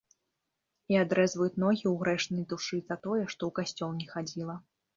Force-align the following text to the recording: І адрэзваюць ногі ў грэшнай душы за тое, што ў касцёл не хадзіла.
І 0.93 0.97
адрэзваюць 1.03 1.59
ногі 1.65 1.85
ў 1.91 1.93
грэшнай 2.01 2.43
душы 2.55 2.81
за 2.89 2.99
тое, 3.07 3.21
што 3.33 3.41
ў 3.45 3.51
касцёл 3.61 3.97
не 4.03 4.13
хадзіла. 4.17 4.61